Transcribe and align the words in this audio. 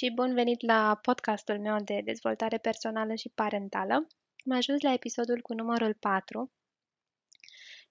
și 0.00 0.10
bun 0.10 0.34
venit 0.34 0.60
la 0.62 0.98
podcastul 1.02 1.58
meu 1.60 1.76
de 1.84 2.00
dezvoltare 2.04 2.58
personală 2.58 3.14
și 3.14 3.28
parentală. 3.28 3.94
Am 4.46 4.56
ajuns 4.56 4.80
la 4.80 4.92
episodul 4.92 5.40
cu 5.40 5.54
numărul 5.54 5.94
4 5.94 6.52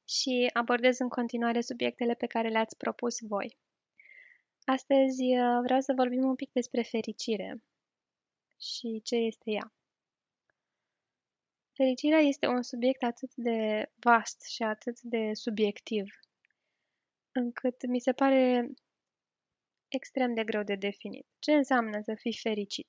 și 0.07 0.49
abordez 0.53 0.99
în 0.99 1.09
continuare 1.09 1.61
subiectele 1.61 2.13
pe 2.13 2.25
care 2.25 2.49
le-ați 2.49 2.77
propus 2.77 3.19
voi. 3.19 3.57
Astăzi 4.65 5.21
uh, 5.21 5.59
vreau 5.63 5.79
să 5.79 5.93
vorbim 5.95 6.23
un 6.23 6.35
pic 6.35 6.51
despre 6.51 6.81
fericire 6.81 7.63
și 8.59 9.01
ce 9.03 9.15
este 9.15 9.51
ea. 9.51 9.73
Fericirea 11.73 12.19
este 12.19 12.47
un 12.47 12.61
subiect 12.61 13.03
atât 13.03 13.35
de 13.35 13.91
vast 13.95 14.41
și 14.41 14.63
atât 14.63 15.01
de 15.01 15.33
subiectiv, 15.33 16.19
încât 17.31 17.87
mi 17.87 17.99
se 17.99 18.11
pare 18.11 18.69
extrem 19.89 20.33
de 20.33 20.43
greu 20.43 20.63
de 20.63 20.75
definit. 20.75 21.27
Ce 21.39 21.51
înseamnă 21.51 22.01
să 22.01 22.13
fii 22.15 22.37
fericit? 22.41 22.87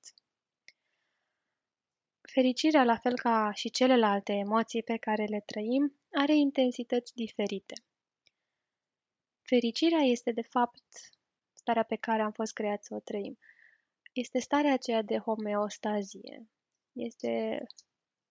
Fericirea, 2.32 2.84
la 2.84 2.96
fel 2.96 3.18
ca 3.18 3.52
și 3.52 3.70
celelalte 3.70 4.32
emoții 4.32 4.82
pe 4.82 4.96
care 4.96 5.24
le 5.24 5.42
trăim, 5.46 6.00
are 6.12 6.34
intensități 6.34 7.14
diferite. 7.14 7.74
Fericirea 9.42 10.00
este, 10.00 10.32
de 10.32 10.42
fapt, 10.42 10.82
starea 11.52 11.82
pe 11.82 11.96
care 11.96 12.22
am 12.22 12.32
fost 12.32 12.52
creați 12.52 12.86
să 12.86 12.94
o 12.94 13.00
trăim. 13.00 13.38
Este 14.12 14.38
starea 14.38 14.72
aceea 14.72 15.02
de 15.02 15.18
homeostazie. 15.18 16.48
Este 16.92 17.62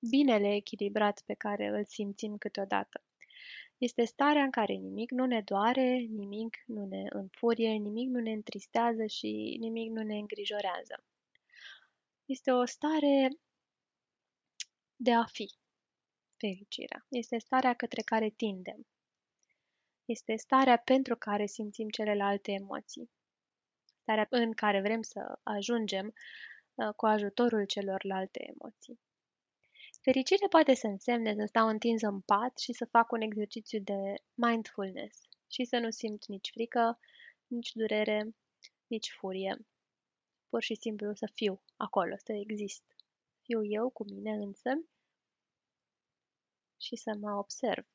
binele 0.09 0.53
echilibrat 0.53 1.21
pe 1.25 1.33
care 1.33 1.67
îl 1.67 1.85
simțim 1.85 2.37
câteodată. 2.37 3.03
Este 3.79 4.05
starea 4.05 4.43
în 4.43 4.51
care 4.51 4.73
nimic 4.73 5.11
nu 5.11 5.25
ne 5.25 5.41
doare, 5.41 5.97
nimic 5.97 6.63
nu 6.65 6.85
ne 6.85 7.05
înfurie, 7.09 7.69
nimic 7.69 8.09
nu 8.09 8.19
ne 8.19 8.31
întristează 8.31 9.05
și 9.05 9.57
nimic 9.59 9.91
nu 9.91 10.03
ne 10.03 10.17
îngrijorează. 10.17 11.03
Este 12.25 12.51
o 12.51 12.65
stare 12.65 13.29
de 14.95 15.13
a 15.13 15.25
fi, 15.25 15.49
fericirea. 16.37 17.05
Este 17.09 17.37
starea 17.37 17.73
către 17.73 18.01
care 18.01 18.29
tindem. 18.29 18.87
Este 20.05 20.35
starea 20.35 20.77
pentru 20.77 21.15
care 21.15 21.45
simțim 21.45 21.89
celelalte 21.89 22.51
emoții. 22.51 23.09
Starea 24.01 24.27
în 24.29 24.53
care 24.53 24.81
vrem 24.81 25.01
să 25.01 25.39
ajungem 25.43 26.13
uh, 26.75 26.93
cu 26.95 27.05
ajutorul 27.05 27.65
celorlalte 27.65 28.53
emoții. 28.55 28.99
Fericire 30.01 30.47
poate 30.47 30.73
să 30.73 30.87
însemne 30.87 31.35
să 31.35 31.45
stau 31.45 31.67
întins 31.67 32.01
în 32.01 32.21
pat 32.21 32.57
și 32.57 32.73
să 32.73 32.85
fac 32.85 33.11
un 33.11 33.21
exercițiu 33.21 33.79
de 33.79 34.13
mindfulness 34.33 35.21
și 35.47 35.65
să 35.65 35.77
nu 35.77 35.89
simt 35.89 36.25
nici 36.25 36.49
frică, 36.51 36.99
nici 37.47 37.71
durere, 37.73 38.35
nici 38.87 39.11
furie. 39.19 39.65
Pur 40.49 40.61
și 40.61 40.75
simplu 40.75 41.13
să 41.13 41.29
fiu 41.33 41.61
acolo, 41.77 42.15
să 42.17 42.33
exist. 42.33 42.83
Fiu 43.41 43.65
eu 43.65 43.89
cu 43.89 44.03
mine 44.03 44.31
însă 44.31 44.69
și 46.81 46.95
să 46.95 47.15
mă 47.19 47.31
observ. 47.31 47.85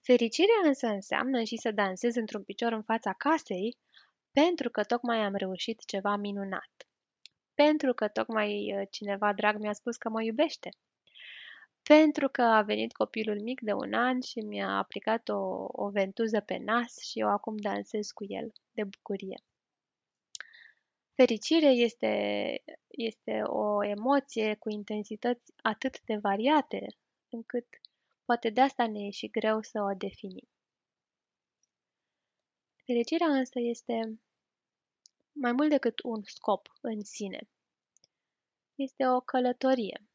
Fericirea 0.00 0.60
însă 0.64 0.86
înseamnă 0.86 1.42
și 1.42 1.56
să 1.56 1.70
dansez 1.70 2.14
într-un 2.14 2.44
picior 2.44 2.72
în 2.72 2.82
fața 2.82 3.12
casei 3.12 3.76
pentru 4.32 4.70
că 4.70 4.84
tocmai 4.84 5.18
am 5.18 5.34
reușit 5.34 5.84
ceva 5.84 6.16
minunat 6.16 6.87
pentru 7.64 7.92
că 7.94 8.08
tocmai 8.08 8.78
uh, 8.78 8.86
cineva 8.90 9.32
drag 9.32 9.58
mi-a 9.58 9.72
spus 9.72 9.96
că 9.96 10.08
mă 10.08 10.22
iubește. 10.22 10.68
Pentru 11.82 12.28
că 12.28 12.42
a 12.42 12.62
venit 12.62 12.92
copilul 12.92 13.40
mic 13.40 13.60
de 13.60 13.72
un 13.72 13.92
an 13.92 14.20
și 14.20 14.38
mi-a 14.38 14.76
aplicat 14.76 15.28
o, 15.28 15.66
o 15.68 15.88
ventuză 15.88 16.40
pe 16.40 16.56
nas 16.56 16.98
și 16.98 17.20
eu 17.20 17.28
acum 17.28 17.56
dansez 17.56 18.10
cu 18.10 18.24
el 18.28 18.52
de 18.72 18.84
bucurie. 18.84 19.42
Fericire 21.14 21.66
este, 21.66 22.12
este 22.88 23.42
o 23.42 23.84
emoție 23.84 24.54
cu 24.54 24.68
intensități 24.68 25.52
atât 25.62 26.00
de 26.00 26.16
variate, 26.16 26.86
încât 27.28 27.66
poate 28.24 28.50
de 28.50 28.60
asta 28.60 28.86
ne 28.86 29.06
e 29.06 29.10
și 29.10 29.28
greu 29.30 29.62
să 29.62 29.82
o 29.82 29.94
definim. 29.94 30.48
Fericirea 32.84 33.28
însă 33.28 33.60
este 33.60 34.18
mai 35.40 35.52
mult 35.52 35.70
decât 35.70 36.00
un 36.02 36.22
scop 36.24 36.72
în 36.80 37.04
sine. 37.04 37.48
Este 38.74 39.08
o 39.08 39.20
călătorie. 39.20 40.08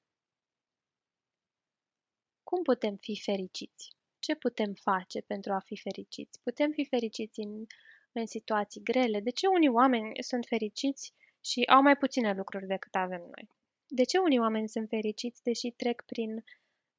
Cum 2.44 2.64
putem 2.64 2.96
fi 2.96 3.22
fericiți? 3.24 3.96
Ce 4.20 4.36
putem 4.36 4.74
face 4.74 5.22
pentru 5.22 5.54
a 5.54 5.60
fi 5.60 5.78
fericiți? 5.78 6.42
Putem 6.42 6.72
fi 6.72 6.86
fericiți 6.86 7.40
în, 7.40 7.66
în 8.12 8.26
situații 8.26 8.84
grele? 8.84 9.20
De 9.20 9.30
ce 9.30 9.48
unii 9.48 9.70
oameni 9.70 10.12
sunt 10.24 10.46
fericiți 10.46 11.14
și 11.46 11.64
au 11.64 11.82
mai 11.82 11.98
puține 11.98 12.34
lucruri 12.34 12.68
decât 12.68 12.96
avem 12.96 13.22
noi? 13.22 13.50
De 13.88 14.04
ce 14.04 14.18
unii 14.18 14.40
oameni 14.40 14.70
sunt 14.70 14.90
fericiți 14.90 15.44
deși 15.44 15.72
trec 15.72 16.02
prin, 16.02 16.44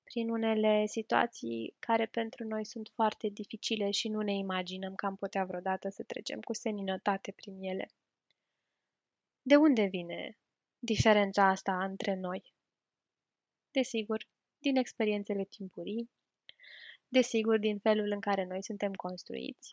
prin 0.02 0.30
unele 0.30 0.86
situații 0.86 1.76
care 1.78 2.06
pentru 2.06 2.46
noi 2.46 2.64
sunt 2.64 2.90
foarte 2.94 3.28
dificile 3.28 3.90
și 3.90 4.08
nu 4.08 4.20
ne 4.20 4.32
imaginăm 4.32 4.94
că 4.94 5.06
am 5.06 5.16
putea 5.16 5.44
vreodată 5.44 5.88
să 5.88 6.02
trecem 6.02 6.40
cu 6.40 6.52
seninătate 6.52 7.32
prin 7.32 7.62
ele? 7.62 7.88
De 9.46 9.56
unde 9.56 9.84
vine 9.84 10.38
diferența 10.78 11.48
asta 11.48 11.84
între 11.84 12.14
noi? 12.14 12.52
Desigur, 13.70 14.28
din 14.58 14.76
experiențele 14.76 15.44
timpurii, 15.44 16.10
desigur, 17.08 17.58
din 17.58 17.78
felul 17.78 18.10
în 18.10 18.20
care 18.20 18.44
noi 18.44 18.62
suntem 18.62 18.92
construiți. 18.92 19.72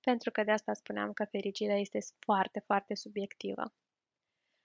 Pentru 0.00 0.30
că 0.30 0.42
de 0.42 0.50
asta 0.50 0.72
spuneam 0.72 1.12
că 1.12 1.24
fericirea 1.24 1.76
este 1.76 1.98
foarte, 2.18 2.58
foarte 2.58 2.94
subiectivă. 2.94 3.74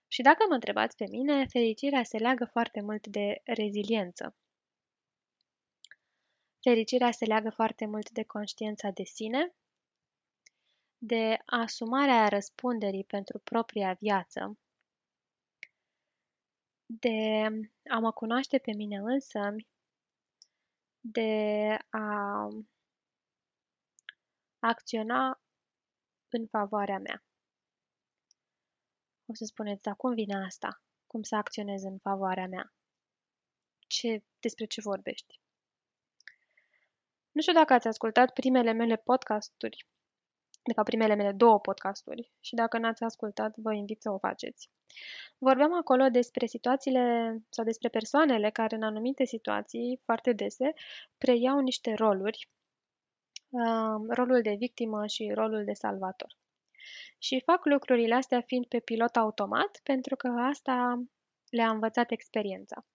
Și 0.08 0.22
dacă 0.22 0.46
mă 0.48 0.54
întrebați 0.54 0.96
pe 0.96 1.06
mine, 1.10 1.46
fericirea 1.48 2.04
se 2.04 2.18
leagă 2.18 2.46
foarte 2.46 2.82
mult 2.82 3.08
de 3.08 3.42
reziliență. 3.44 4.36
Fericirea 6.62 7.12
se 7.12 7.26
leagă 7.26 7.50
foarte 7.50 7.86
mult 7.86 8.10
de 8.10 8.24
conștiința 8.24 8.90
de 8.90 9.04
sine 9.04 9.54
de 11.02 11.38
asumarea 11.46 12.28
răspunderii 12.28 13.04
pentru 13.04 13.40
propria 13.40 13.94
viață, 13.94 14.58
de 16.86 17.48
a 17.90 18.00
mă 18.00 18.12
cunoaște 18.12 18.58
pe 18.58 18.72
mine 18.72 18.98
însă, 18.98 19.56
de 21.00 21.78
a 21.90 22.48
acționa 24.60 25.42
în 26.30 26.48
favoarea 26.48 27.00
mea. 27.00 27.24
O 29.26 29.34
să 29.34 29.46
spuneți, 29.46 29.82
dar 29.82 29.96
cum 29.96 30.14
vine 30.14 30.46
asta? 30.46 30.82
Cum 31.08 31.24
să 31.24 31.36
acționez 31.36 31.84
în 31.84 31.98
favoarea 31.98 32.48
mea? 32.48 32.74
Ce, 33.88 34.24
despre 34.40 34.66
ce 34.66 34.82
vorbești? 34.82 35.40
Nu 37.32 37.42
știu 37.42 37.54
dacă 37.54 37.74
ați 37.74 37.88
ascultat 37.88 38.34
primele 38.34 38.72
mele 38.72 38.96
podcasturi 38.96 39.88
de 40.64 40.74
fapt 40.74 40.88
primele 40.88 41.16
mele 41.16 41.32
două 41.32 41.60
podcasturi 41.60 42.32
și 42.40 42.56
dacă 42.56 42.78
n-ați 42.78 43.04
ascultat, 43.04 43.58
vă 43.58 43.74
invit 43.74 44.02
să 44.02 44.12
o 44.12 44.18
faceți. 44.18 44.70
Vorbeam 45.38 45.74
acolo 45.74 46.08
despre 46.08 46.46
situațiile 46.46 47.36
sau 47.50 47.66
despre 47.66 47.90
persoanele 47.90 48.50
care 48.50 48.76
în 48.76 48.84
anumite 48.84 49.26
situații, 49.26 50.02
foarte 50.04 50.34
dese, 50.34 50.74
preiau 51.18 51.60
niște 51.60 51.94
roluri, 51.94 52.50
uh, 53.50 54.08
rolul 54.08 54.42
de 54.42 54.56
victimă 54.58 55.08
și 55.08 55.32
rolul 55.34 55.64
de 55.64 55.74
salvator. 55.74 56.38
Și 57.18 57.42
fac 57.46 57.66
lucrurile 57.66 58.16
astea 58.16 58.42
fiind 58.42 58.66
pe 58.66 58.80
pilot 58.80 59.16
automat 59.16 59.80
pentru 59.84 60.16
că 60.16 60.28
asta 60.28 61.04
le-a 61.50 61.70
învățat 61.70 62.12
experiența. 62.12 62.86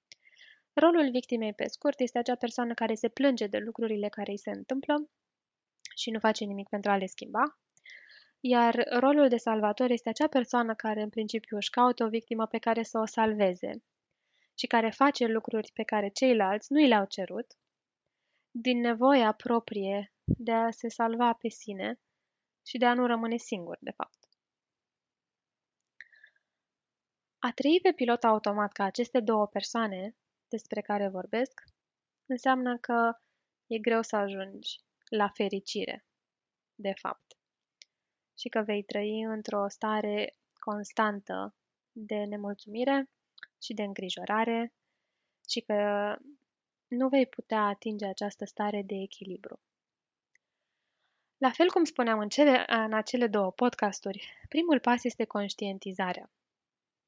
Rolul 0.72 1.10
victimei, 1.10 1.52
pe 1.52 1.66
scurt, 1.68 2.00
este 2.00 2.18
acea 2.18 2.34
persoană 2.34 2.74
care 2.74 2.94
se 2.94 3.08
plânge 3.08 3.46
de 3.46 3.58
lucrurile 3.58 4.08
care 4.08 4.30
îi 4.30 4.38
se 4.38 4.50
întâmplă 4.50 5.08
și 5.94 6.10
nu 6.10 6.18
face 6.18 6.44
nimic 6.44 6.68
pentru 6.68 6.90
a 6.90 6.96
le 6.96 7.06
schimba, 7.06 7.58
iar 8.40 8.86
rolul 8.98 9.28
de 9.28 9.36
salvator 9.36 9.90
este 9.90 10.08
acea 10.08 10.28
persoană 10.28 10.74
care 10.74 11.02
în 11.02 11.08
principiu 11.08 11.56
își 11.56 11.70
caută 11.70 12.04
o 12.04 12.08
victimă 12.08 12.46
pe 12.46 12.58
care 12.58 12.82
să 12.82 12.98
o 12.98 13.06
salveze 13.06 13.82
și 14.58 14.66
care 14.66 14.90
face 14.90 15.26
lucruri 15.26 15.70
pe 15.74 15.82
care 15.82 16.08
ceilalți 16.08 16.72
nu 16.72 16.80
i 16.80 16.86
le-au 16.86 17.04
cerut, 17.04 17.46
din 18.50 18.80
nevoia 18.80 19.32
proprie 19.32 20.12
de 20.24 20.52
a 20.52 20.70
se 20.70 20.88
salva 20.88 21.32
pe 21.32 21.48
sine 21.48 22.00
și 22.66 22.78
de 22.78 22.86
a 22.86 22.94
nu 22.94 23.06
rămâne 23.06 23.36
singur, 23.36 23.78
de 23.80 23.90
fapt. 23.90 24.28
A 27.38 27.52
trăi 27.52 27.80
pe 27.82 27.92
pilot 27.92 28.24
automat 28.24 28.72
ca 28.72 28.84
aceste 28.84 29.20
două 29.20 29.46
persoane 29.46 30.16
despre 30.48 30.80
care 30.80 31.08
vorbesc 31.08 31.62
înseamnă 32.26 32.78
că 32.78 33.18
e 33.66 33.78
greu 33.78 34.02
să 34.02 34.16
ajungi 34.16 34.80
la 35.08 35.28
fericire, 35.28 36.04
de 36.74 36.92
fapt, 37.00 37.38
și 38.38 38.48
că 38.48 38.62
vei 38.62 38.82
trăi 38.82 39.22
într-o 39.22 39.68
stare 39.68 40.34
constantă 40.58 41.54
de 41.92 42.24
nemulțumire 42.24 43.10
și 43.62 43.74
de 43.74 43.82
îngrijorare 43.82 44.72
și 45.48 45.60
că 45.60 46.16
nu 46.86 47.08
vei 47.08 47.26
putea 47.26 47.60
atinge 47.60 48.06
această 48.06 48.44
stare 48.44 48.82
de 48.82 48.94
echilibru. 48.94 49.60
La 51.36 51.50
fel 51.50 51.70
cum 51.70 51.84
spuneam 51.84 52.18
în, 52.18 52.28
cele, 52.28 52.64
în 52.66 52.92
acele 52.92 53.26
două 53.26 53.52
podcasturi, 53.52 54.28
primul 54.48 54.80
pas 54.80 55.04
este 55.04 55.24
conștientizarea. 55.24 56.30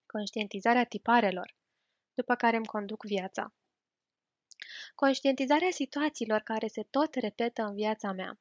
Conștientizarea 0.06 0.84
tiparelor, 0.84 1.56
după 2.14 2.34
care 2.34 2.56
îmi 2.56 2.66
conduc 2.66 3.04
viața. 3.04 3.54
Conștientizarea 4.96 5.70
situațiilor 5.70 6.40
care 6.40 6.66
se 6.66 6.82
tot 6.82 7.14
repetă 7.14 7.62
în 7.62 7.74
viața 7.74 8.12
mea. 8.12 8.38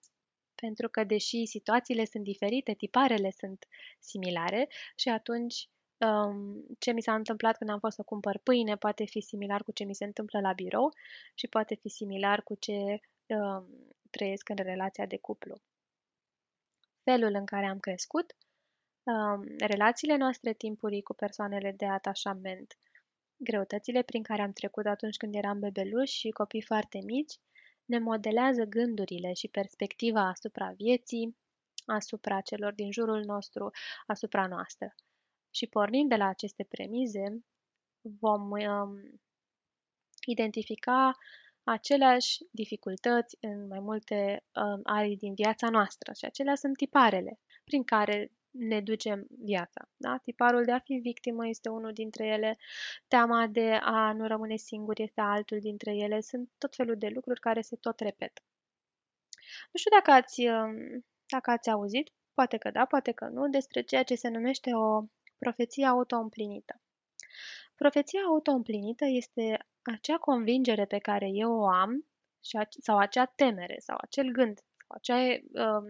Pentru 0.55 0.89
că, 0.89 1.03
deși 1.03 1.45
situațiile 1.45 2.05
sunt 2.05 2.23
diferite, 2.23 2.73
tiparele 2.73 3.31
sunt 3.37 3.65
similare 3.99 4.67
și 4.95 5.09
atunci 5.09 5.69
um, 5.97 6.65
ce 6.79 6.91
mi 6.91 7.01
s-a 7.01 7.13
întâmplat 7.13 7.57
când 7.57 7.69
am 7.69 7.79
fost 7.79 7.95
să 7.95 8.03
cumpăr 8.03 8.37
pâine 8.37 8.75
poate 8.77 9.05
fi 9.05 9.21
similar 9.21 9.63
cu 9.63 9.71
ce 9.71 9.83
mi 9.83 9.95
se 9.95 10.05
întâmplă 10.05 10.39
la 10.39 10.53
birou 10.53 10.93
și 11.33 11.47
poate 11.47 11.75
fi 11.75 11.89
similar 11.89 12.43
cu 12.43 12.55
ce 12.55 12.99
um, 13.25 13.67
trăiesc 14.09 14.49
în 14.49 14.55
relația 14.55 15.05
de 15.05 15.17
cuplu. 15.17 15.55
Felul 17.03 17.33
în 17.33 17.45
care 17.45 17.65
am 17.65 17.79
crescut, 17.79 18.35
um, 19.03 19.55
relațiile 19.57 20.15
noastre 20.15 20.53
timpurii 20.53 21.01
cu 21.01 21.13
persoanele 21.13 21.71
de 21.71 21.85
atașament, 21.85 22.77
greutățile 23.37 24.01
prin 24.01 24.23
care 24.23 24.41
am 24.41 24.51
trecut 24.51 24.85
atunci 24.85 25.17
când 25.17 25.35
eram 25.35 25.59
bebeluși 25.59 26.17
și 26.17 26.29
copii 26.29 26.61
foarte 26.61 26.99
mici, 27.03 27.33
ne 27.85 27.99
modelează 27.99 28.63
gândurile 28.63 29.33
și 29.33 29.47
perspectiva 29.47 30.27
asupra 30.27 30.71
vieții, 30.71 31.37
asupra 31.85 32.41
celor 32.41 32.73
din 32.73 32.91
jurul 32.91 33.23
nostru, 33.25 33.71
asupra 34.07 34.47
noastră. 34.47 34.95
Și 35.49 35.67
pornind 35.67 36.09
de 36.09 36.15
la 36.15 36.27
aceste 36.27 36.63
premize, 36.63 37.43
vom 38.19 38.51
um, 38.51 39.21
identifica 40.25 41.11
aceleași 41.63 42.37
dificultăți 42.51 43.37
în 43.39 43.67
mai 43.67 43.79
multe 43.79 44.43
um, 44.53 44.79
arii 44.83 45.17
din 45.17 45.33
viața 45.33 45.69
noastră 45.69 46.13
și 46.13 46.25
acelea 46.25 46.55
sunt 46.55 46.77
tiparele 46.77 47.39
prin 47.63 47.83
care 47.83 48.31
ne 48.57 48.81
ducem 48.81 49.27
viața. 49.29 49.89
Da? 49.97 50.17
Tiparul 50.17 50.63
de 50.65 50.71
a 50.71 50.79
fi 50.79 50.93
victimă 50.93 51.47
este 51.47 51.69
unul 51.69 51.93
dintre 51.93 52.25
ele, 52.25 52.57
teama 53.07 53.47
de 53.47 53.79
a 53.81 54.13
nu 54.13 54.27
rămâne 54.27 54.55
singur 54.55 54.99
este 54.99 55.21
altul 55.21 55.59
dintre 55.59 55.95
ele, 55.95 56.21
sunt 56.21 56.49
tot 56.57 56.75
felul 56.75 56.97
de 56.97 57.07
lucruri 57.07 57.39
care 57.39 57.61
se 57.61 57.75
tot 57.75 57.99
repetă. 57.99 58.41
Nu 59.71 59.79
știu 59.79 59.91
dacă 59.91 60.11
ați, 60.11 60.47
um, 60.47 61.05
dacă 61.27 61.51
ați 61.51 61.69
auzit, 61.69 62.09
poate 62.33 62.57
că 62.57 62.71
da, 62.71 62.85
poate 62.85 63.11
că 63.11 63.25
nu, 63.25 63.49
despre 63.49 63.81
ceea 63.81 64.03
ce 64.03 64.15
se 64.15 64.29
numește 64.29 64.73
o 64.73 65.03
profeție 65.37 65.85
autoîmplinită. 65.85 66.81
Profeția 67.75 68.21
autoîmplinită 68.27 69.05
este 69.05 69.67
acea 69.81 70.17
convingere 70.17 70.85
pe 70.85 70.97
care 70.97 71.27
eu 71.31 71.51
o 71.51 71.67
am 71.67 72.05
sau 72.79 72.97
acea 72.97 73.25
temere 73.25 73.75
sau 73.79 73.97
acel 74.01 74.31
gând 74.31 74.57
sau 74.57 74.87
acea 74.87 75.17
um, 75.67 75.85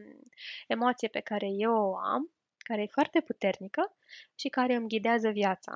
emoție 0.67 1.07
pe 1.07 1.19
care 1.19 1.47
eu 1.47 1.73
o 1.73 1.97
am 1.97 2.35
care 2.67 2.81
e 2.81 2.97
foarte 2.97 3.21
puternică 3.21 3.95
și 4.35 4.47
care 4.47 4.73
îmi 4.73 4.88
ghidează 4.88 5.29
viața. 5.29 5.75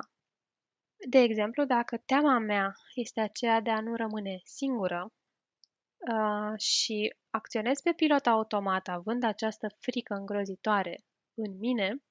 De 1.07 1.19
exemplu, 1.19 1.63
dacă 1.65 1.97
teama 1.97 2.38
mea 2.38 2.74
este 2.95 3.19
aceea 3.19 3.59
de 3.62 3.69
a 3.69 3.81
nu 3.81 3.95
rămâne 3.95 4.39
singură 4.44 5.13
uh, 5.97 6.59
și 6.59 7.15
acționez 7.30 7.81
pe 7.81 7.91
pilot 7.91 8.27
automat 8.27 8.88
având 8.88 9.24
această 9.24 9.68
frică 9.80 10.13
îngrozitoare 10.13 11.03
în 11.33 11.57
mine, 11.57 12.03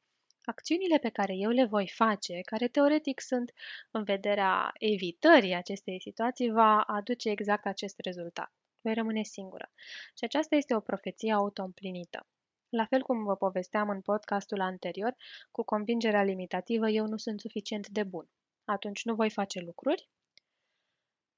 acțiunile 0.45 0.99
pe 0.99 1.09
care 1.09 1.35
eu 1.35 1.51
le 1.51 1.65
voi 1.65 1.89
face, 1.89 2.41
care 2.41 2.69
teoretic 2.69 3.21
sunt 3.21 3.53
în 3.91 4.05
vederea 4.05 4.73
evitării 4.79 5.55
acestei 5.55 6.01
situații, 6.01 6.51
va 6.51 6.81
aduce 6.81 7.31
exact 7.31 7.67
acest 7.67 7.99
rezultat. 7.99 8.53
Voi 8.81 8.95
rămâne 8.95 9.23
singură. 9.23 9.71
Și 10.17 10.25
aceasta 10.25 10.57
este 10.57 10.75
o 10.75 10.81
profeție 10.81 11.33
autoîmplinită. 11.33 12.27
La 12.69 12.87
fel 12.87 13.03
cum 13.03 13.25
vă 13.25 13.37
povesteam 13.37 13.89
în 13.89 14.01
podcastul 14.01 14.61
anterior, 14.61 15.17
cu 15.51 15.63
convingerea 15.63 16.23
limitativă 16.23 16.89
eu 16.89 17.07
nu 17.07 17.17
sunt 17.17 17.41
suficient 17.41 17.89
de 17.89 18.03
bun. 18.03 18.29
Atunci 18.65 19.05
nu 19.05 19.15
voi 19.15 19.31
face 19.31 19.61
lucruri 19.61 20.09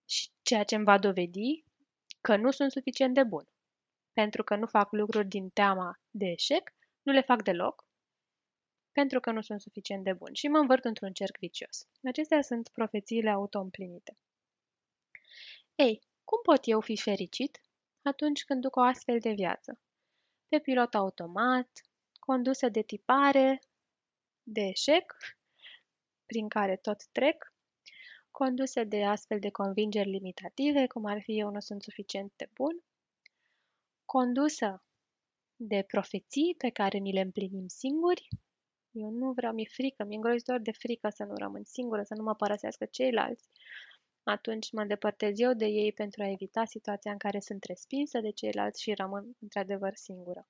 și 0.04 0.30
ceea 0.42 0.64
ce 0.64 0.74
îmi 0.74 0.84
va 0.84 0.98
dovedi 0.98 1.64
că 2.20 2.36
nu 2.36 2.50
sunt 2.50 2.70
suficient 2.70 3.14
de 3.14 3.22
bun. 3.22 3.48
Pentru 4.12 4.44
că 4.44 4.56
nu 4.56 4.66
fac 4.66 4.92
lucruri 4.92 5.28
din 5.28 5.48
teama 5.48 6.00
de 6.10 6.26
eșec, 6.26 6.74
nu 7.02 7.12
le 7.12 7.20
fac 7.20 7.42
deloc, 7.42 7.86
pentru 8.92 9.20
că 9.20 9.30
nu 9.30 9.40
sunt 9.40 9.60
suficient 9.60 10.04
de 10.04 10.12
bun 10.12 10.32
și 10.32 10.48
mă 10.48 10.58
învârt 10.58 10.84
într-un 10.84 11.12
cerc 11.12 11.38
vicios. 11.38 11.88
Acestea 12.04 12.42
sunt 12.42 12.68
profețiile 12.68 13.30
autoîmplinite. 13.30 14.18
Ei, 15.74 16.00
cum 16.24 16.38
pot 16.42 16.60
eu 16.62 16.80
fi 16.80 16.96
fericit 16.96 17.60
atunci 18.02 18.44
când 18.44 18.60
duc 18.60 18.76
o 18.76 18.80
astfel 18.80 19.18
de 19.18 19.32
viață? 19.32 19.80
Pe 20.50 20.58
pilot 20.58 20.94
automat, 20.94 21.68
conduse 22.18 22.68
de 22.68 22.82
tipare, 22.82 23.60
de 24.42 24.60
eșec, 24.60 25.16
prin 26.26 26.48
care 26.48 26.76
tot 26.76 27.06
trec, 27.12 27.54
conduse 28.30 28.84
de 28.84 29.04
astfel 29.04 29.38
de 29.38 29.50
convingeri 29.50 30.10
limitative, 30.10 30.86
cum 30.86 31.04
ar 31.04 31.20
fi 31.22 31.38
eu 31.38 31.50
nu 31.50 31.60
sunt 31.60 31.82
suficient 31.82 32.32
de 32.36 32.48
bun, 32.54 32.82
condusă 34.04 34.82
de 35.56 35.84
profeții 35.86 36.54
pe 36.58 36.70
care 36.70 36.98
ni 36.98 37.12
le 37.12 37.20
împlinim 37.20 37.66
singuri. 37.66 38.28
Eu 38.90 39.10
nu 39.10 39.32
vreau, 39.32 39.52
mi-e 39.52 39.68
frică, 39.72 40.04
mi-e 40.04 40.16
îngrozitor 40.16 40.60
de 40.60 40.72
frică 40.72 41.08
să 41.08 41.24
nu 41.24 41.34
rămân 41.34 41.64
singură, 41.64 42.02
să 42.02 42.14
nu 42.14 42.22
mă 42.22 42.34
părăsească 42.34 42.84
ceilalți. 42.84 43.48
Atunci 44.22 44.72
mă 44.72 44.80
îndepărtez 44.80 45.38
eu 45.38 45.52
de 45.52 45.66
ei 45.66 45.92
pentru 45.92 46.22
a 46.22 46.30
evita 46.30 46.64
situația 46.64 47.12
în 47.12 47.18
care 47.18 47.40
sunt 47.40 47.64
respinsă 47.64 48.20
de 48.20 48.30
ceilalți 48.30 48.82
și 48.82 48.94
rămân 48.94 49.36
într-adevăr 49.40 49.94
singură. 49.94 50.48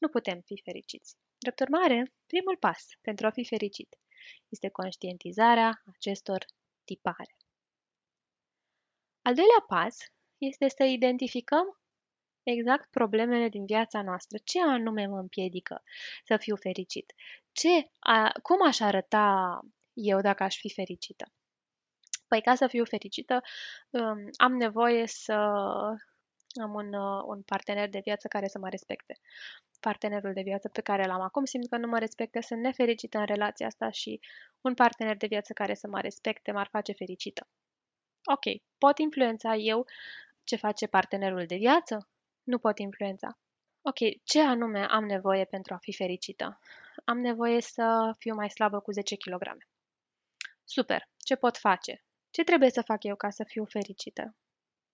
Nu 0.00 0.08
putem 0.08 0.40
fi 0.40 0.60
fericiți. 0.64 1.16
Drept 1.38 1.60
urmare, 1.60 2.12
primul 2.26 2.56
pas 2.56 2.86
pentru 3.00 3.26
a 3.26 3.30
fi 3.30 3.44
fericit 3.44 3.98
este 4.48 4.68
conștientizarea 4.68 5.82
acestor 5.94 6.44
tipare. 6.84 7.36
Al 9.22 9.34
doilea 9.34 9.64
pas 9.66 9.96
este 10.38 10.68
să 10.68 10.84
identificăm 10.84 11.80
exact 12.42 12.90
problemele 12.90 13.48
din 13.48 13.64
viața 13.64 14.02
noastră. 14.02 14.38
Ce 14.44 14.60
anume 14.62 15.06
mă 15.06 15.18
împiedică 15.18 15.82
să 16.24 16.36
fiu 16.36 16.56
fericit? 16.56 17.12
Ce, 17.52 17.90
a, 17.98 18.32
cum 18.42 18.66
aș 18.66 18.80
arăta 18.80 19.60
eu 19.92 20.20
dacă 20.20 20.42
aș 20.42 20.56
fi 20.56 20.72
fericită? 20.72 21.24
Păi 22.32 22.40
ca 22.40 22.54
să 22.54 22.66
fiu 22.66 22.84
fericită, 22.84 23.40
um, 23.90 24.28
am 24.36 24.52
nevoie 24.56 25.06
să 25.06 25.32
am 26.60 26.74
un, 26.74 26.92
uh, 26.92 27.22
un 27.26 27.42
partener 27.42 27.88
de 27.88 28.00
viață 28.04 28.28
care 28.28 28.48
să 28.48 28.58
mă 28.58 28.68
respecte. 28.68 29.18
Partenerul 29.80 30.32
de 30.32 30.42
viață 30.42 30.68
pe 30.68 30.80
care 30.80 31.06
l-am 31.06 31.20
acum 31.20 31.44
simt 31.44 31.68
că 31.68 31.76
nu 31.76 31.86
mă 31.88 31.98
respectă, 31.98 32.40
sunt 32.40 32.60
nefericită 32.60 33.18
în 33.18 33.24
relația 33.24 33.66
asta 33.66 33.90
și 33.90 34.20
un 34.60 34.74
partener 34.74 35.16
de 35.16 35.26
viață 35.26 35.52
care 35.52 35.74
să 35.74 35.88
mă 35.88 36.00
respecte 36.00 36.52
m-ar 36.52 36.68
face 36.70 36.92
fericită. 36.92 37.48
Ok, 38.24 38.62
pot 38.78 38.98
influența 38.98 39.54
eu 39.54 39.86
ce 40.44 40.56
face 40.56 40.86
partenerul 40.86 41.46
de 41.46 41.56
viață? 41.56 42.08
Nu 42.42 42.58
pot 42.58 42.78
influența. 42.78 43.38
Ok, 43.82 43.98
ce 44.24 44.40
anume 44.40 44.86
am 44.86 45.04
nevoie 45.04 45.44
pentru 45.44 45.74
a 45.74 45.76
fi 45.76 45.92
fericită? 45.92 46.58
Am 47.04 47.18
nevoie 47.18 47.60
să 47.60 48.14
fiu 48.18 48.34
mai 48.34 48.50
slabă 48.50 48.80
cu 48.80 48.92
10 48.92 49.16
kg. 49.16 49.56
Super, 50.64 51.08
ce 51.16 51.34
pot 51.36 51.56
face? 51.56 52.02
Ce 52.32 52.44
trebuie 52.44 52.70
să 52.70 52.82
fac 52.82 53.04
eu 53.04 53.16
ca 53.16 53.30
să 53.30 53.44
fiu 53.44 53.64
fericită? 53.64 54.36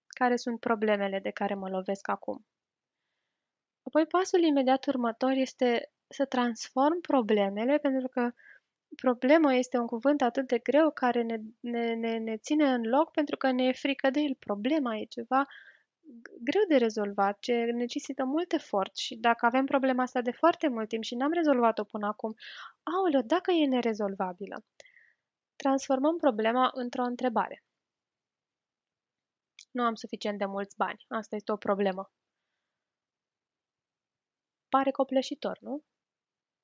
Care 0.07 0.37
sunt 0.37 0.61
problemele 0.61 1.19
de 1.19 1.31
care 1.31 1.55
mă 1.55 1.69
lovesc 1.69 2.09
acum? 2.09 2.47
Apoi 3.83 4.07
pasul 4.07 4.43
imediat 4.43 4.87
următor 4.87 5.31
este 5.31 5.93
să 6.09 6.25
transform 6.25 7.01
problemele, 7.01 7.79
pentru 7.79 8.09
că 8.09 8.31
problemă 8.97 9.55
este 9.55 9.79
un 9.79 9.87
cuvânt 9.87 10.23
atât 10.23 10.47
de 10.47 10.59
greu 10.59 10.91
care 10.91 11.23
ne, 11.23 11.37
ne, 11.61 11.95
ne, 11.95 12.19
ne 12.19 12.37
ține 12.37 12.69
în 12.73 12.83
loc 12.83 13.11
pentru 13.11 13.37
că 13.37 13.51
ne 13.51 13.65
e 13.65 13.73
frică 13.73 14.11
de 14.11 14.21
el. 14.21 14.35
Problema 14.39 14.97
e 14.97 15.05
ceva 15.05 15.47
greu 16.41 16.63
de 16.69 16.77
rezolvat, 16.77 17.39
ce 17.41 17.55
necesită 17.55 18.25
mult 18.25 18.53
efort 18.53 18.97
și 18.97 19.17
dacă 19.17 19.47
avem 19.47 19.65
problema 19.65 20.03
asta 20.03 20.21
de 20.21 20.31
foarte 20.31 20.69
mult 20.69 20.89
timp 20.89 21.03
și 21.03 21.15
n-am 21.15 21.33
rezolvat-o 21.33 21.85
până 21.85 22.07
acum, 22.07 22.35
aoleo, 22.83 23.21
dacă 23.21 23.51
e 23.53 23.67
nerezolvabilă, 23.67 24.65
transformăm 25.63 26.17
problema 26.17 26.71
într-o 26.75 27.03
întrebare. 27.03 27.65
Nu 29.71 29.83
am 29.85 29.95
suficient 29.95 30.39
de 30.39 30.45
mulți 30.45 30.77
bani. 30.77 31.05
Asta 31.09 31.37
este 31.37 31.53
o 31.53 31.57
problemă. 31.57 32.11
Pare 34.69 34.91
copleșitor, 34.91 35.59
nu? 35.61 35.85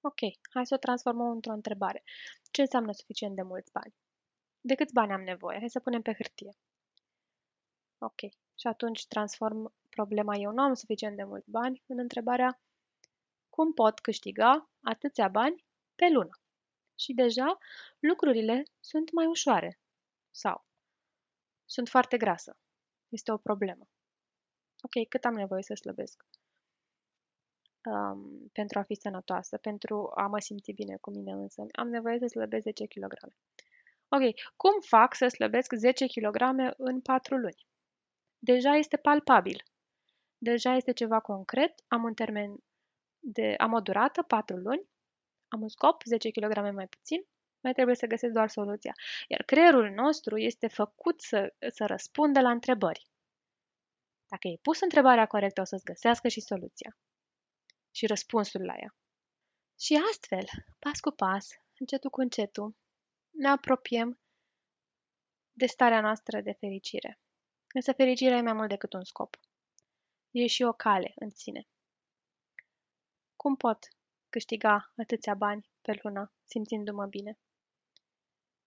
Ok, 0.00 0.20
hai 0.50 0.66
să 0.66 0.74
o 0.74 0.78
transformăm 0.78 1.30
într-o 1.30 1.52
întrebare. 1.52 2.02
Ce 2.50 2.60
înseamnă 2.60 2.92
suficient 2.92 3.34
de 3.34 3.42
mulți 3.42 3.72
bani? 3.72 3.94
De 4.60 4.74
câți 4.74 4.92
bani 4.92 5.12
am 5.12 5.22
nevoie? 5.22 5.58
Hai 5.58 5.70
să 5.70 5.80
punem 5.80 6.02
pe 6.02 6.12
hârtie. 6.12 6.52
Ok, 7.98 8.20
și 8.60 8.66
atunci 8.66 9.06
transform 9.06 9.74
problema 9.88 10.34
eu 10.36 10.50
nu 10.52 10.62
am 10.62 10.74
suficient 10.74 11.16
de 11.16 11.24
mulți 11.24 11.50
bani 11.50 11.82
în 11.86 11.98
întrebarea 11.98 12.60
cum 13.50 13.72
pot 13.72 14.00
câștiga 14.00 14.70
atâția 14.82 15.28
bani 15.28 15.64
pe 15.94 16.08
lună? 16.08 16.43
Și 16.94 17.12
deja 17.12 17.58
lucrurile 17.98 18.62
sunt 18.80 19.12
mai 19.12 19.26
ușoare. 19.26 19.78
Sau 20.30 20.64
sunt 21.64 21.88
foarte 21.88 22.16
grasă. 22.16 22.56
Este 23.08 23.32
o 23.32 23.36
problemă. 23.36 23.88
Ok, 24.82 25.08
cât 25.08 25.24
am 25.24 25.34
nevoie 25.34 25.62
să 25.62 25.74
slăbesc? 25.74 26.24
um, 27.86 28.50
pentru 28.52 28.78
a 28.78 28.82
fi 28.82 28.94
sănătoasă, 28.94 29.56
pentru 29.56 30.12
a 30.14 30.26
mă 30.26 30.38
simți 30.38 30.72
bine 30.72 30.96
cu 31.00 31.10
mine 31.10 31.32
însă. 31.32 31.66
Am 31.72 31.88
nevoie 31.88 32.18
să 32.18 32.26
slăbesc 32.26 32.62
10 32.62 32.86
kg. 32.86 33.12
Ok, 34.08 34.22
cum 34.56 34.80
fac 34.80 35.14
să 35.14 35.28
slăbesc 35.28 35.72
10 35.72 36.06
kg 36.06 36.36
în 36.76 37.00
4 37.00 37.36
luni? 37.36 37.66
Deja 38.38 38.74
este 38.74 38.96
palpabil. 38.96 39.62
Deja 40.38 40.74
este 40.74 40.92
ceva 40.92 41.20
concret, 41.20 41.74
am 41.88 42.02
un 42.02 42.14
termen 42.14 42.56
de, 43.18 43.54
am 43.58 43.72
o 43.72 43.80
durată, 43.80 44.22
4 44.22 44.56
luni, 44.56 44.88
am 45.54 45.62
un 45.62 45.68
scop, 45.68 46.02
10 46.04 46.30
kg 46.30 46.72
mai 46.74 46.86
puțin, 46.86 47.26
mai 47.60 47.72
trebuie 47.72 47.96
să 47.96 48.06
găsesc 48.06 48.32
doar 48.32 48.48
soluția. 48.48 48.92
Iar 49.28 49.42
creierul 49.42 49.90
nostru 49.90 50.36
este 50.36 50.66
făcut 50.66 51.20
să, 51.20 51.54
să 51.68 51.84
răspundă 51.86 52.40
la 52.40 52.50
întrebări. 52.50 53.06
Dacă 54.26 54.48
ai 54.48 54.58
pus 54.62 54.80
întrebarea 54.80 55.26
corectă, 55.26 55.60
o 55.60 55.64
să-ți 55.64 55.84
găsească 55.84 56.28
și 56.28 56.40
soluția. 56.40 56.96
Și 57.90 58.06
răspunsul 58.06 58.64
la 58.64 58.74
ea. 58.76 58.96
Și 59.80 60.00
astfel, 60.10 60.44
pas 60.78 61.00
cu 61.00 61.10
pas, 61.10 61.48
încetul 61.78 62.10
cu 62.10 62.20
încetul, 62.20 62.76
ne 63.30 63.48
apropiem 63.48 64.20
de 65.52 65.66
starea 65.66 66.00
noastră 66.00 66.40
de 66.40 66.52
fericire. 66.52 67.18
Însă 67.74 67.92
fericirea 67.92 68.36
e 68.36 68.42
mai 68.42 68.52
mult 68.52 68.68
decât 68.68 68.92
un 68.92 69.04
scop. 69.04 69.36
E 70.30 70.46
și 70.46 70.62
o 70.62 70.72
cale 70.72 71.12
în 71.14 71.30
sine. 71.30 71.68
Cum 73.36 73.56
pot 73.56 73.78
câștiga 74.34 74.92
atâția 74.96 75.34
bani 75.34 75.68
pe 75.82 75.98
lună, 76.02 76.32
simțindu-mă 76.44 77.06
bine? 77.06 77.38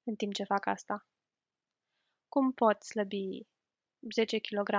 În 0.04 0.16
timp 0.16 0.34
ce 0.34 0.44
fac 0.44 0.66
asta. 0.66 1.08
Cum 2.28 2.52
pot 2.52 2.84
slăbi 2.84 3.48
10 4.14 4.38
kg 4.40 4.70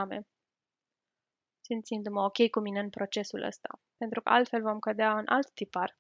simțindu-mă 1.61 2.21
ok 2.23 2.51
cu 2.51 2.61
mine 2.61 2.81
în 2.81 2.91
procesul 2.91 3.43
ăsta? 3.43 3.81
Pentru 3.97 4.21
că 4.23 4.29
altfel 4.29 4.63
vom 4.63 4.79
cădea 4.79 5.19
în 5.19 5.25
alt 5.27 5.51
tipar, 5.51 5.99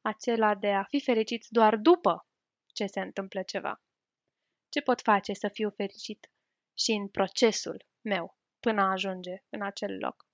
acela 0.00 0.54
de 0.54 0.72
a 0.72 0.82
fi 0.82 1.00
fericiți 1.00 1.52
doar 1.52 1.76
după 1.76 2.26
ce 2.66 2.86
se 2.86 3.00
întâmplă 3.00 3.42
ceva. 3.42 3.82
Ce 4.68 4.80
pot 4.80 5.00
face 5.00 5.32
să 5.32 5.48
fiu 5.48 5.70
fericit 5.70 6.30
și 6.74 6.92
în 6.92 7.08
procesul 7.08 7.86
meu 8.00 8.36
până 8.60 8.80
a 8.80 8.90
ajunge 8.90 9.42
în 9.48 9.62
acel 9.62 9.98
loc? 9.98 10.29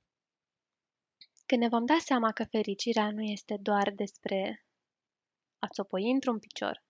Când 1.47 1.63
ne 1.63 1.69
vom 1.69 1.85
da 1.85 1.99
seama 1.99 2.33
că 2.33 2.45
fericirea 2.45 3.11
nu 3.11 3.23
este 3.23 3.57
doar 3.57 3.91
despre 3.91 4.67
a 5.59 5.69
țopoi 5.69 6.11
într-un 6.11 6.39
picior, 6.39 6.85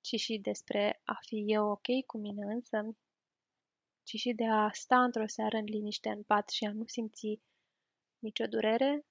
ci 0.00 0.20
și 0.20 0.38
despre 0.38 1.00
a 1.04 1.18
fi 1.20 1.44
eu 1.46 1.70
ok 1.70 1.86
cu 2.06 2.18
mine 2.18 2.44
însă, 2.54 2.96
ci 4.02 4.16
și 4.16 4.32
de 4.32 4.46
a 4.46 4.70
sta 4.72 5.02
într-o 5.02 5.26
seară 5.26 5.56
în 5.56 5.64
liniște 5.64 6.08
în 6.08 6.22
pat 6.22 6.48
și 6.48 6.64
a 6.64 6.72
nu 6.72 6.86
simți 6.86 7.40
nicio 8.18 8.46
durere, 8.46 9.06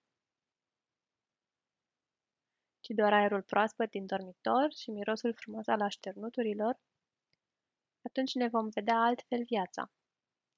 ci 2.80 2.90
doar 2.96 3.14
aerul 3.14 3.42
proaspăt 3.42 3.90
din 3.90 4.06
dormitor 4.06 4.74
și 4.74 4.92
mirosul 4.92 5.34
frumos 5.34 5.68
al 5.68 5.82
așternuturilor, 5.82 6.80
atunci 8.02 8.34
ne 8.34 8.48
vom 8.48 8.70
vedea 8.70 8.98
altfel 8.98 9.44
viața 9.44 9.92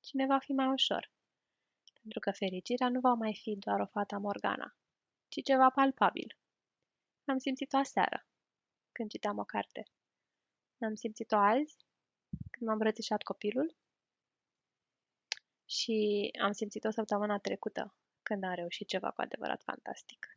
și 0.03 0.15
ne 0.15 0.25
va 0.25 0.39
fi 0.39 0.51
mai 0.51 0.67
ușor 0.67 1.15
pentru 2.07 2.31
că 2.31 2.37
fericirea 2.37 2.89
nu 2.89 2.99
va 2.99 3.13
mai 3.13 3.35
fi 3.35 3.55
doar 3.55 3.79
o 3.79 3.85
fata 3.85 4.17
Morgana, 4.17 4.75
ci 5.27 5.43
ceva 5.43 5.69
palpabil. 5.69 6.37
Am 7.25 7.37
simțit-o 7.37 7.77
aseară, 7.77 8.27
când 8.91 9.09
citeam 9.09 9.37
o 9.37 9.43
carte. 9.43 9.87
Am 10.79 10.95
simțit-o 10.95 11.35
azi, 11.35 11.75
când 12.51 12.65
m-am 12.65 12.73
îmbrățișat 12.73 13.21
copilul. 13.23 13.75
Și 15.65 16.29
am 16.41 16.51
simțit-o 16.51 16.89
săptămâna 16.89 17.39
trecută, 17.39 17.95
când 18.21 18.43
am 18.43 18.53
reușit 18.53 18.87
ceva 18.87 19.11
cu 19.11 19.21
adevărat 19.21 19.63
fantastic. 19.63 20.27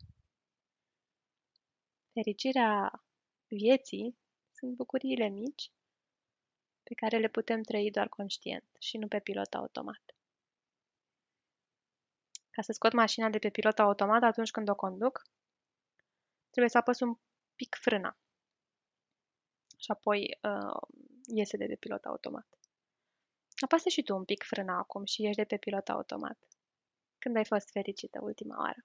Fericirea 2.13 3.03
vieții 3.47 4.17
sunt 4.51 4.75
bucuriile 4.75 5.27
mici 5.27 5.71
pe 6.83 6.93
care 6.93 7.17
le 7.17 7.27
putem 7.27 7.61
trăi 7.61 7.91
doar 7.91 8.09
conștient 8.09 8.65
și 8.79 8.97
nu 8.97 9.07
pe 9.07 9.19
pilot 9.19 9.53
automat. 9.53 10.15
Ca 12.51 12.61
să 12.61 12.71
scot 12.71 12.93
mașina 12.93 13.29
de 13.29 13.39
pe 13.39 13.49
pilot 13.49 13.79
automat 13.79 14.23
atunci 14.23 14.51
când 14.51 14.69
o 14.69 14.75
conduc, 14.75 15.21
trebuie 16.49 16.71
să 16.71 16.77
apăs 16.77 16.99
un 16.99 17.15
pic 17.55 17.75
frâna. 17.75 18.17
Și 19.77 19.91
apoi 19.91 20.39
uh, 20.41 20.81
iese 21.25 21.57
de 21.57 21.65
pe 21.65 21.75
pilot 21.75 22.05
automat. 22.05 22.47
Apasă 23.63 23.89
și 23.89 24.03
tu 24.03 24.15
un 24.15 24.25
pic 24.25 24.43
frâna 24.43 24.77
acum 24.77 25.05
și 25.05 25.21
ieși 25.21 25.35
de 25.35 25.43
pe 25.43 25.57
pilot 25.57 25.89
automat. 25.89 26.37
Când 27.19 27.35
ai 27.35 27.45
fost 27.45 27.71
fericită 27.71 28.19
ultima 28.21 28.57
oară? 28.57 28.81